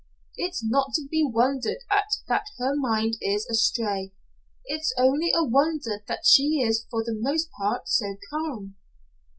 It's 0.35 0.63
not 0.63 0.95
to 0.95 1.07
be 1.11 1.23
wondered 1.23 1.77
at 1.91 2.07
that 2.27 2.47
her 2.57 2.73
mind 2.75 3.17
is 3.21 3.45
astray. 3.47 4.13
It's 4.65 4.91
only 4.97 5.31
a 5.31 5.45
wonder 5.45 6.03
that 6.07 6.25
she 6.25 6.63
is 6.63 6.87
for 6.89 7.03
the 7.03 7.13
most 7.15 7.51
part 7.51 7.87
so 7.87 8.15
calm." 8.31 8.77